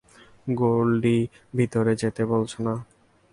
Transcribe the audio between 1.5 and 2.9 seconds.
ভেতরে যেতে বলছনা।